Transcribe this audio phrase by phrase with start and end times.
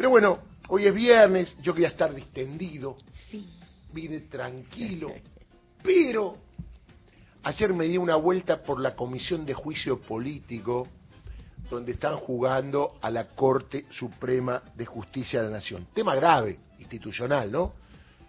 [0.00, 2.96] Pero bueno, hoy es viernes, yo quería estar distendido,
[3.92, 5.12] vine tranquilo,
[5.82, 6.38] pero
[7.42, 10.88] ayer me di una vuelta por la Comisión de Juicio Político,
[11.68, 15.88] donde están jugando a la Corte Suprema de Justicia de la Nación.
[15.92, 17.74] Tema grave, institucional, ¿no?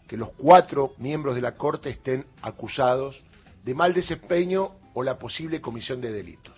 [0.09, 3.23] Que los cuatro miembros de la Corte estén acusados
[3.63, 6.55] de mal desempeño o la posible comisión de delitos.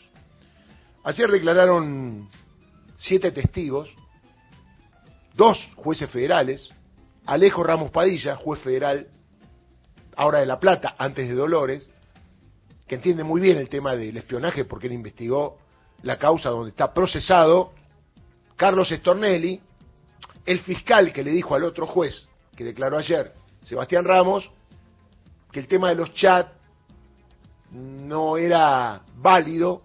[1.03, 2.29] Ayer declararon
[2.97, 3.93] siete testigos,
[5.33, 6.69] dos jueces federales,
[7.25, 9.07] Alejo Ramos Padilla, juez federal
[10.15, 11.89] ahora de La Plata, antes de Dolores,
[12.87, 15.57] que entiende muy bien el tema del espionaje porque él investigó
[16.03, 17.73] la causa donde está procesado,
[18.55, 19.61] Carlos Estornelli,
[20.45, 24.49] el fiscal que le dijo al otro juez que declaró ayer, Sebastián Ramos,
[25.51, 26.51] que el tema de los chats
[27.71, 29.81] no era válido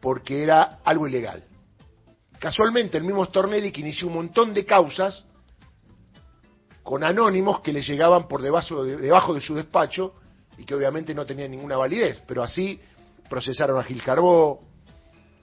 [0.00, 1.47] porque era algo ilegal.
[2.38, 5.24] Casualmente, el mismo Stornelli que inició un montón de causas
[6.82, 10.14] con anónimos que le llegaban por debajo de, debajo de su despacho
[10.56, 12.80] y que obviamente no tenían ninguna validez, pero así
[13.28, 14.62] procesaron a Gil Carbó,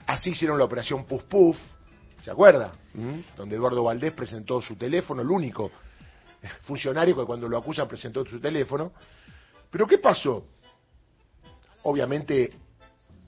[0.08, 1.58] así hicieron la operación Puff Puff,
[2.24, 2.74] ¿se acuerda?
[2.94, 3.20] ¿Mm?
[3.38, 5.72] Donde Eduardo Valdés presentó su teléfono, el único
[6.64, 8.92] funcionario que cuando lo acusan presentó su teléfono.
[9.70, 10.44] Pero ¿qué pasó?
[11.84, 12.54] Obviamente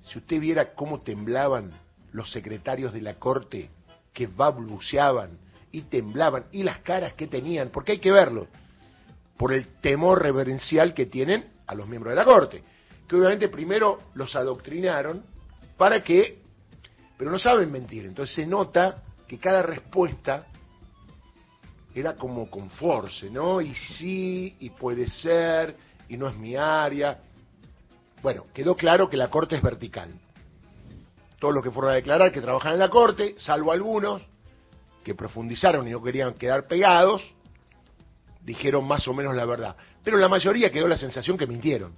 [0.02, 1.72] si usted viera cómo temblaban
[2.18, 3.70] los secretarios de la corte,
[4.12, 5.38] que balbuceaban
[5.72, 8.48] y temblaban, y las caras que tenían, porque hay que verlo,
[9.38, 12.64] por el temor reverencial que tienen a los miembros de la corte,
[13.08, 15.24] que obviamente primero los adoctrinaron
[15.78, 16.42] para que,
[17.18, 20.48] pero no saben mentir, entonces se nota que cada respuesta
[21.94, 23.62] era como con force, ¿no?
[23.62, 25.76] Y sí, y puede ser,
[26.10, 27.20] y no es mi área,
[28.24, 30.10] bueno, quedó claro que la Corte es vertical.
[31.40, 34.22] Todos los que fueron a declarar que trabajan en la Corte, salvo algunos
[35.04, 37.22] que profundizaron y no querían quedar pegados,
[38.42, 39.76] dijeron más o menos la verdad.
[40.04, 41.94] Pero la mayoría quedó la sensación que mintieron.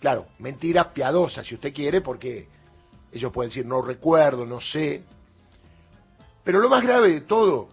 [0.00, 2.48] Claro, mentiras piadosas, si usted quiere, porque
[3.12, 5.04] ellos pueden decir no recuerdo, no sé.
[6.44, 7.68] Pero lo más grave de todo,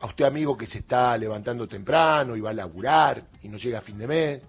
[0.00, 3.78] a usted amigo que se está levantando temprano y va a laburar y no llega
[3.78, 4.42] a fin de mes,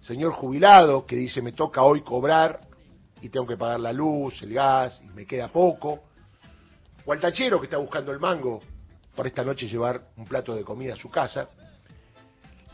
[0.00, 2.67] señor jubilado que dice me toca hoy cobrar
[3.20, 6.04] y tengo que pagar la luz, el gas y me queda poco,
[7.04, 8.60] o al tachero que está buscando el mango
[9.16, 11.48] para esta noche llevar un plato de comida a su casa,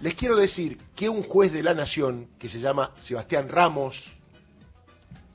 [0.01, 4.03] les quiero decir que un juez de la Nación que se llama Sebastián Ramos,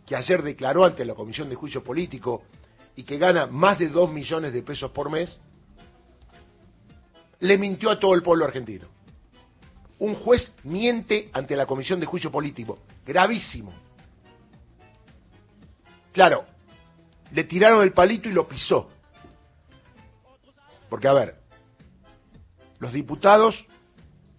[0.05, 2.43] que ayer declaró ante la Comisión de Juicio Político
[2.95, 5.39] y que gana más de dos millones de pesos por mes,
[7.39, 8.99] le mintió a todo el pueblo argentino
[9.99, 12.79] un juez miente ante la Comisión de Juicio Político.
[13.05, 13.73] Gravísimo.
[16.11, 16.45] Claro,
[17.31, 18.89] le tiraron el palito y lo pisó.
[20.89, 21.35] Porque, a ver,
[22.79, 23.65] los diputados,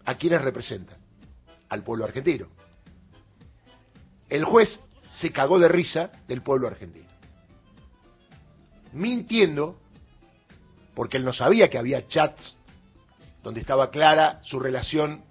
[0.04, 0.98] ¿a quiénes representan?
[1.68, 2.48] Al pueblo argentino.
[4.28, 4.80] El juez
[5.14, 7.08] se cagó de risa del pueblo argentino.
[8.92, 9.78] Mintiendo,
[10.94, 12.56] porque él no sabía que había chats
[13.42, 15.22] donde estaba clara su relación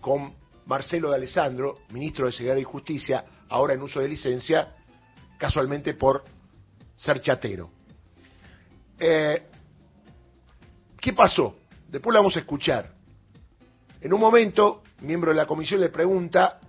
[0.00, 0.34] con
[0.66, 4.74] Marcelo de Alessandro, ministro de Seguridad y Justicia, ahora en uso de licencia,
[5.38, 6.24] casualmente por
[6.96, 7.70] ser chatero.
[8.98, 9.46] Eh,
[11.00, 11.56] ¿Qué pasó?
[11.88, 12.92] Después lo vamos a escuchar.
[14.00, 16.60] En un momento, miembro de la comisión le pregunta,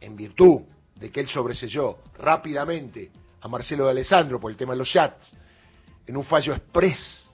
[0.00, 0.62] en virtud
[0.96, 5.32] de que él sobreselló rápidamente a Marcelo de Alessandro por el tema de los chats,
[6.06, 7.30] en un fallo express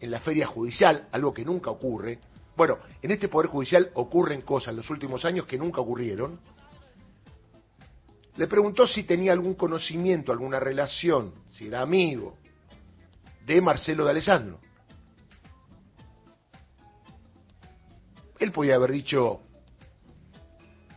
[0.00, 2.18] en la feria judicial, algo que nunca ocurre,
[2.56, 6.38] bueno, en este Poder Judicial ocurren cosas en los últimos años que nunca ocurrieron.
[8.36, 12.36] Le preguntó si tenía algún conocimiento, alguna relación, si era amigo
[13.46, 14.58] de Marcelo de Alessandro.
[18.38, 19.40] Él podía haber dicho,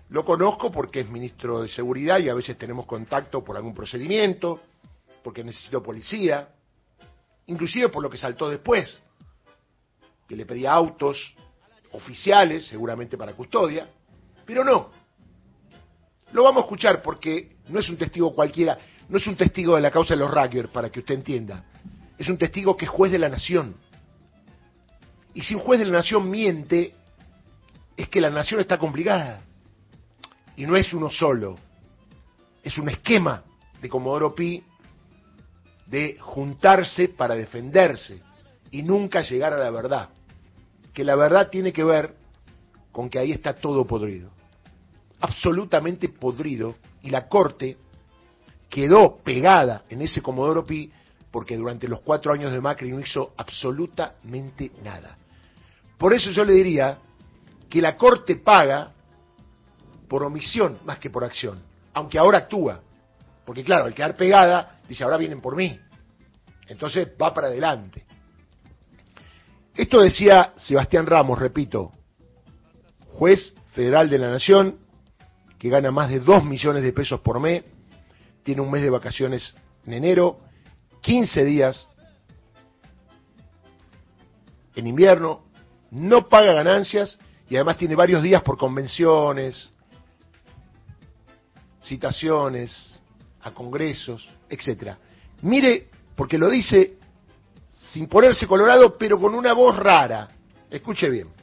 [0.09, 4.61] lo conozco porque es ministro de Seguridad y a veces tenemos contacto por algún procedimiento,
[5.23, 6.49] porque necesito policía,
[7.45, 8.99] inclusive por lo que saltó después,
[10.27, 11.35] que le pedía autos
[11.91, 13.89] oficiales, seguramente para custodia,
[14.45, 14.89] pero no.
[16.31, 18.77] Lo vamos a escuchar porque no es un testigo cualquiera,
[19.09, 21.63] no es un testigo de la causa de los Rugger, para que usted entienda.
[22.17, 23.75] Es un testigo que es juez de la nación.
[25.33, 26.93] Y si un juez de la nación miente,
[27.95, 29.41] es que la nación está complicada.
[30.55, 31.57] Y no es uno solo.
[32.63, 33.43] Es un esquema
[33.81, 34.63] de Comodoro Pi
[35.85, 38.21] de juntarse para defenderse
[38.71, 40.09] y nunca llegar a la verdad
[40.97, 42.15] que la verdad tiene que ver
[42.91, 44.31] con que ahí está todo podrido,
[45.19, 47.77] absolutamente podrido, y la corte
[48.69, 50.91] quedó pegada en ese Comodoro Pi
[51.31, 55.17] porque durante los cuatro años de Macri no hizo absolutamente nada.
[55.97, 56.97] Por eso yo le diría
[57.69, 58.91] que la Corte paga
[60.07, 61.61] por omisión más que por acción,
[61.93, 62.81] aunque ahora actúa.
[63.45, 65.79] Porque claro, al quedar pegada, dice, ahora vienen por mí.
[66.67, 68.05] Entonces va para adelante.
[69.75, 71.91] Esto decía Sebastián Ramos, repito,
[73.13, 74.79] juez federal de la Nación,
[75.57, 77.63] que gana más de 2 millones de pesos por mes,
[78.43, 79.55] tiene un mes de vacaciones
[79.85, 80.39] en enero,
[81.01, 81.87] 15 días
[84.75, 85.43] en invierno,
[85.91, 87.17] no paga ganancias
[87.49, 89.69] y además tiene varios días por convenciones,
[91.83, 92.99] citaciones
[93.41, 94.97] a congresos, etcétera.
[95.41, 96.97] Mire, porque lo dice
[97.91, 100.29] sin ponerse colorado, pero con una voz rara.
[100.69, 101.36] Escuche bien.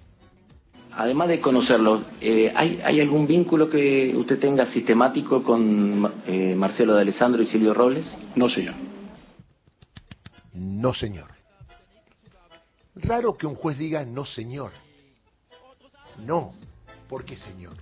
[0.96, 7.02] Además de conocerlo, eh, ¿hay, algún vínculo que usted tenga sistemático con eh, Marcelo de
[7.02, 8.06] Alessandro y Silvio Robles?
[8.36, 8.74] No, señor.
[10.52, 11.30] No, señor.
[12.94, 14.70] Raro que un juez diga no, señor.
[16.24, 16.52] No,
[17.08, 17.74] ¿por qué, señor?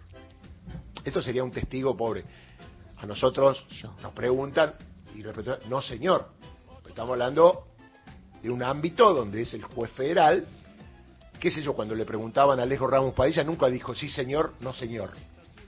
[1.05, 2.25] Esto sería un testigo pobre.
[2.97, 3.67] A nosotros
[4.03, 4.73] nos preguntan
[5.15, 6.29] y respetan, no, señor.
[6.89, 7.67] Estamos hablando
[8.43, 10.47] de un ámbito donde es el juez federal.
[11.43, 14.73] Qué sé yo, cuando le preguntaban a Alejo Ramos Padilla, nunca dijo sí, señor, no,
[14.73, 15.11] señor.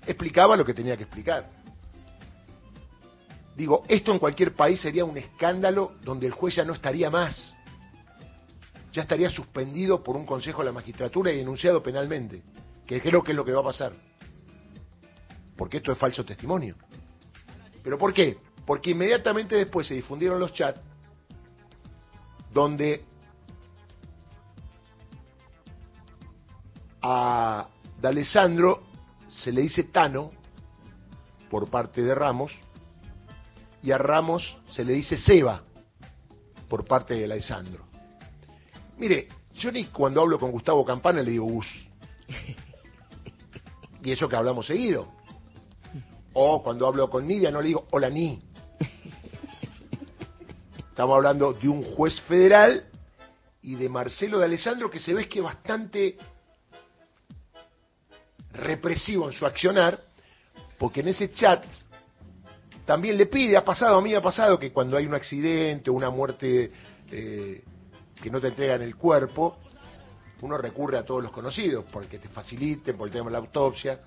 [0.06, 1.50] Explicaba lo que tenía que explicar.
[3.56, 7.56] Digo, esto en cualquier país sería un escándalo donde el juez ya no estaría más.
[8.93, 12.44] Ya estaría suspendido por un consejo de la magistratura y denunciado penalmente.
[12.87, 13.94] Que creo que es lo que va a pasar.
[15.56, 16.77] Porque esto es falso testimonio.
[17.82, 18.38] ¿Pero por qué?
[18.65, 20.79] Porque inmediatamente después se difundieron los chats
[22.53, 23.05] donde
[27.06, 27.69] a
[28.01, 28.85] D'Alessandro
[29.43, 30.31] se le dice Tano
[31.51, 32.51] por parte de Ramos
[33.83, 35.62] y a Ramos se le dice Seba
[36.67, 37.85] por parte de Alessandro.
[38.97, 41.67] Mire, yo ni cuando hablo con Gustavo Campana le digo Gus.
[44.03, 45.12] Y eso que hablamos seguido.
[46.33, 48.43] O cuando hablo con Nidia no le digo hola ni.
[50.89, 52.87] Estamos hablando de un juez federal
[53.61, 56.17] y de Marcelo de Alessandro que se ve que es bastante
[58.55, 60.01] represivo en su accionar,
[60.79, 61.65] porque en ese chat
[62.85, 65.95] también le pide, ha pasado, a mí ha pasado que cuando hay un accidente o
[65.95, 66.71] una muerte
[67.11, 67.62] eh,
[68.23, 69.56] que no te entregan el cuerpo,
[70.43, 74.01] uno recurre a todos los conocidos, porque te faciliten, porque tenemos la autopsia.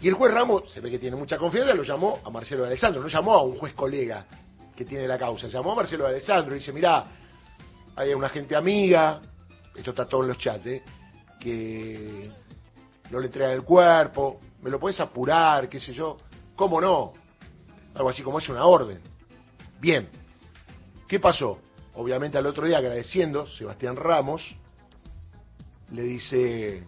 [0.00, 2.68] Y el juez Ramos, se ve que tiene mucha confianza, lo llamó a Marcelo de
[2.68, 4.24] Alessandro, no llamó a un juez colega
[4.74, 7.06] que tiene la causa, llamó a Marcelo de Alessandro y dice, mirá,
[7.96, 9.20] hay una gente amiga,
[9.74, 10.82] esto está todo en los chats, ¿eh?
[11.38, 12.30] que
[13.10, 16.16] no le entregan el cuerpo, me lo puedes apurar, qué sé yo,
[16.56, 17.12] ¿cómo no?
[17.94, 19.00] algo así como es una orden.
[19.80, 20.08] Bien,
[21.08, 21.60] ¿qué pasó?
[21.94, 24.42] Obviamente al otro día agradeciendo, Sebastián Ramos
[25.92, 26.84] le dice,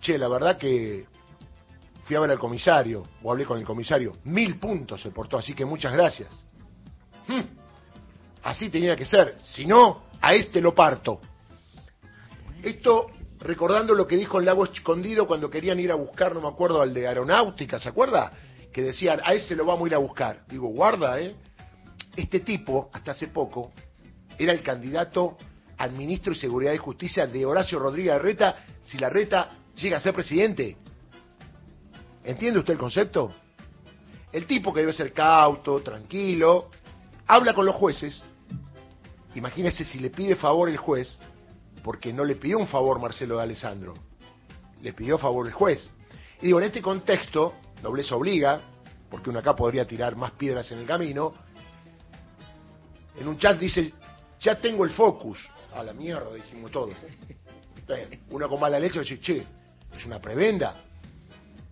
[0.00, 1.06] che, la verdad que
[2.04, 5.54] fui a ver al comisario, o hablé con el comisario, mil puntos se portó, así
[5.54, 6.28] que muchas gracias.
[7.26, 7.40] Hmm,
[8.42, 11.20] así tenía que ser, si no, a este lo parto.
[12.62, 13.06] Esto
[13.44, 16.82] recordando lo que dijo el lago escondido cuando querían ir a buscar, no me acuerdo,
[16.82, 18.32] al de aeronáutica, ¿se acuerda?
[18.74, 20.44] que decían, a ese lo vamos a ir a buscar.
[20.48, 21.36] Digo, guarda, ¿eh?
[22.16, 23.72] Este tipo, hasta hace poco,
[24.36, 25.38] era el candidato
[25.78, 30.00] al ministro de Seguridad y Justicia de Horacio Rodríguez Larreta si la Reta llega a
[30.00, 30.76] ser presidente.
[32.24, 33.32] ¿Entiende usted el concepto?
[34.32, 36.70] El tipo que debe ser cauto, tranquilo,
[37.28, 38.24] habla con los jueces.
[39.36, 41.16] Imagínese si le pide favor el juez,
[41.84, 43.92] porque no le pidió un favor Marcelo de Alessandro,
[44.80, 45.86] le pidió favor el juez.
[46.40, 48.58] Y digo, en este contexto, nobleza obliga,
[49.10, 51.34] porque uno acá podría tirar más piedras en el camino.
[53.20, 53.92] En un chat dice,
[54.40, 55.38] ya tengo el focus.
[55.74, 56.94] A la mierda, dijimos todos.
[58.30, 59.44] Uno con mala leche dice, che,
[59.94, 60.76] es una prebenda.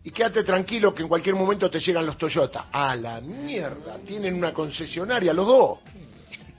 [0.04, 2.66] Y quédate tranquilo que en cualquier momento te llegan los Toyota.
[2.71, 5.78] A la mierda, tienen una concesionaria los dos.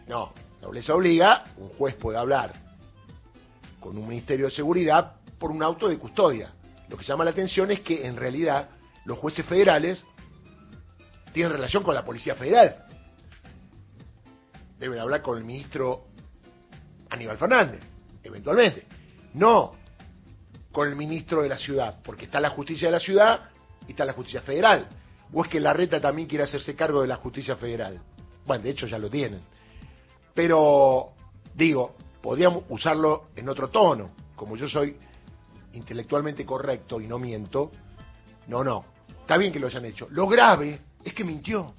[0.08, 2.63] No, nobleza obliga, un juez puede hablar
[3.84, 6.54] con un Ministerio de Seguridad por un auto de custodia.
[6.88, 8.70] Lo que llama la atención es que en realidad
[9.04, 10.04] los jueces federales
[11.34, 12.78] tienen relación con la Policía Federal.
[14.80, 16.06] Deben hablar con el ministro
[17.10, 17.82] Aníbal Fernández,
[18.24, 18.86] eventualmente.
[19.34, 19.74] No
[20.72, 23.50] con el ministro de la ciudad, porque está la justicia de la ciudad
[23.88, 24.88] y está la justicia federal.
[25.34, 28.02] O es que la reta también quiere hacerse cargo de la justicia federal.
[28.46, 29.42] Bueno, de hecho ya lo tienen.
[30.34, 31.14] Pero,
[31.54, 34.16] digo, podríamos usarlo en otro tono.
[34.36, 34.98] Como yo soy
[35.74, 37.70] intelectualmente correcto y no miento,
[38.48, 38.86] no, no,
[39.24, 40.08] Está bien que lo hayan hecho.
[40.12, 41.76] Lo grave es que mintió.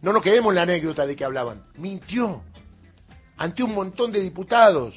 [0.00, 1.66] No nos quedemos en la anécdota de que hablaban.
[1.76, 2.42] Mintió
[3.36, 4.94] ante un montón de diputados.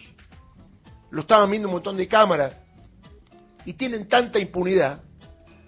[1.11, 2.53] Lo estaban viendo un montón de cámaras.
[3.65, 5.03] Y tienen tanta impunidad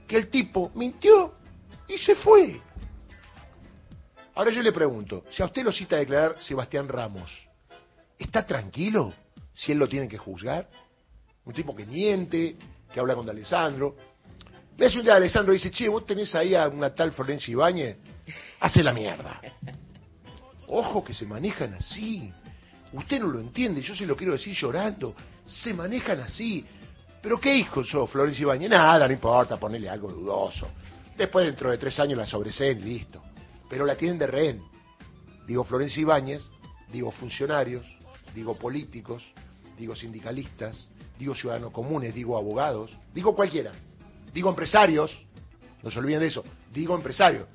[0.08, 1.34] que el tipo mintió
[1.89, 2.62] y se fue.
[4.34, 7.29] Ahora yo le pregunto, si a usted lo cita a declarar Sebastián Ramos,
[8.24, 9.13] ¿está tranquilo
[9.54, 10.70] si él lo tiene que juzgar?
[11.46, 12.56] Un tipo que miente,
[12.94, 13.96] que habla con Alessandro.
[14.78, 17.98] Ves un día Alessandro dice, che, vos tenés ahí a una tal Florencia Ibáñez,
[18.60, 19.42] hace la mierda.
[20.68, 22.32] Ojo que se manejan así.
[22.94, 25.16] Usted no lo entiende, yo se lo quiero decir llorando.
[25.46, 26.66] Se manejan así.
[27.22, 28.70] ¿Pero qué hijo sos, Florencia Ibáñez?
[28.70, 30.68] Nada, no importa, ponerle algo dudoso.
[31.18, 33.22] Después, dentro de tres años, la sobreseen, listo
[33.72, 34.62] pero la tienen de rehén.
[35.48, 36.42] Digo Florencia Ibáñez,
[36.92, 37.86] digo funcionarios,
[38.34, 39.24] digo políticos,
[39.78, 43.72] digo sindicalistas, digo ciudadanos comunes, digo abogados, digo cualquiera,
[44.34, 45.12] digo empresarios,
[45.84, 47.48] no se olviden de eso, digo empresarios.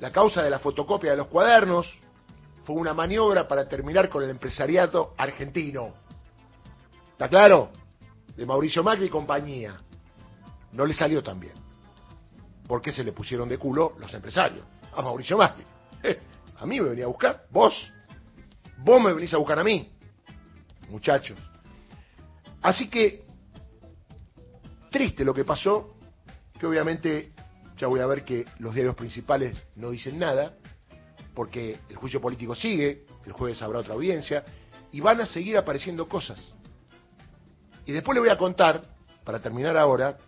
[0.00, 1.86] La causa de la fotocopia de los cuadernos
[2.64, 5.94] fue una maniobra para terminar con el empresariado argentino.
[7.12, 7.70] ¿Está claro?
[8.36, 9.80] De Mauricio Macri y compañía.
[10.72, 11.54] No le salió tan bien.
[12.66, 14.64] ¿Por qué se le pusieron de culo los empresarios?
[14.94, 15.64] a Mauricio Macri.
[16.02, 16.18] Eh,
[16.58, 17.74] a mí me venía a buscar, vos.
[18.78, 19.91] Vos me venís a buscar a mí,
[20.88, 21.38] muchachos.
[22.60, 23.24] Así que,
[24.90, 25.96] triste lo que pasó,
[26.58, 27.32] que obviamente
[27.76, 30.54] ya voy a ver que los diarios principales no dicen nada,
[31.34, 34.44] porque el juicio político sigue, el jueves habrá otra audiencia,
[34.92, 36.54] y van a seguir apareciendo cosas.
[37.86, 38.84] Y después le voy a contar,
[39.24, 40.18] para terminar ahora,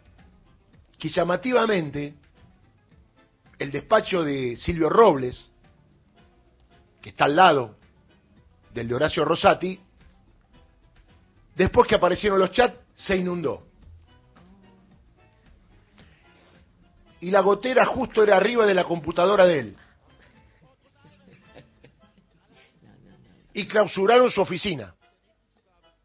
[0.98, 2.14] que llamativamente
[3.58, 5.44] el despacho de Silvio Robles,
[7.00, 7.76] que está al lado
[8.72, 9.78] del de Horacio Rosati,
[11.54, 13.66] después que aparecieron los chats, se inundó.
[17.20, 19.76] Y la gotera justo era arriba de la computadora de él.
[23.54, 24.94] Y clausuraron su oficina.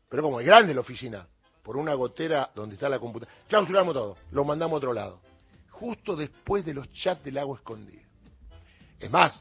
[0.08, 1.28] Pero como es grande la oficina,
[1.64, 3.38] por una gotera donde está la computadora.
[3.48, 5.20] Clausuramos todo, lo mandamos a otro lado
[5.80, 8.04] justo después de los chats del agua escondida.
[9.00, 9.40] Es más,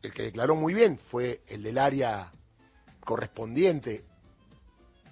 [0.00, 2.30] el que declaró muy bien fue el del área
[3.04, 4.04] correspondiente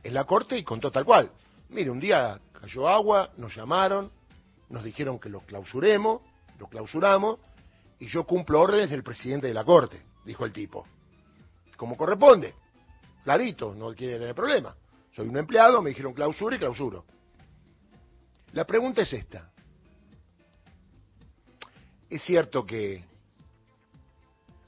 [0.02, 1.30] en la corte y contó tal cual.
[1.70, 4.10] Mire, un día cayó agua, nos llamaron,
[4.68, 6.22] nos dijeron que lo clausuremos,
[6.58, 7.38] lo clausuramos,
[7.98, 10.86] y yo cumplo órdenes del presidente de la corte, dijo el tipo.
[11.76, 12.54] Como corresponde,
[13.24, 14.74] clarito, no quiere tener problema.
[15.14, 17.04] Soy un empleado, me dijeron clausura y clausuro.
[18.52, 19.50] La pregunta es esta.
[22.08, 23.04] Es cierto que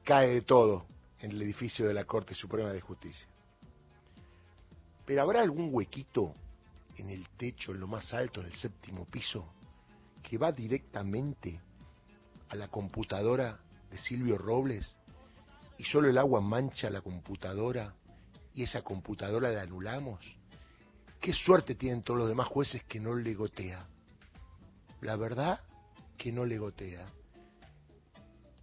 [0.05, 0.87] cae de todo
[1.21, 3.27] en el edificio de la Corte Suprema de Justicia.
[5.11, 6.37] Pero ¿habrá algún huequito
[6.97, 9.45] en el techo, en lo más alto, en el séptimo piso,
[10.23, 11.61] que va directamente
[12.49, 13.59] a la computadora
[13.91, 14.97] de Silvio Robles
[15.79, 17.93] y solo el agua mancha la computadora
[18.55, 20.21] y esa computadora la anulamos?
[21.21, 23.85] ¿Qué suerte tienen todos los demás jueces que no le gotea?
[25.01, 25.59] La verdad
[26.17, 27.05] que no le gotea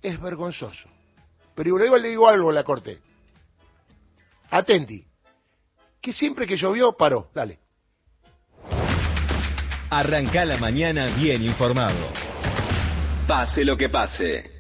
[0.02, 0.88] es vergonzoso.
[1.54, 3.02] Pero luego le digo algo a la corte.
[4.50, 5.06] Atenti.
[6.08, 7.30] Que siempre que llovió, paró.
[7.36, 7.60] Dale.
[9.90, 12.00] Arranca la mañana bien informado.
[13.28, 14.57] Pase lo que pase.